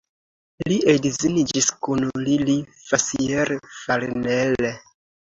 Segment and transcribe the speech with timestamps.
[0.71, 2.55] Li edziniĝis kun Lili
[2.87, 4.71] Fassier-Farnell.